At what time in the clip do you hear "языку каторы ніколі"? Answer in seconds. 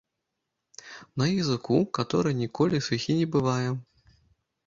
1.41-2.77